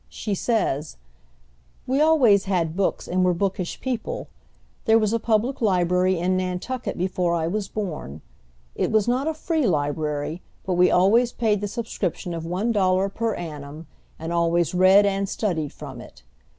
[0.09, 0.97] She says:
[1.85, 4.29] "We always had books, and were bookish people.
[4.85, 8.21] There was a public library in Nantucket before I was born.
[8.73, 13.09] It was not a free library, but we always paid the subscription of one dollar
[13.09, 13.85] per annum,
[14.17, 16.23] and always read and studied from it.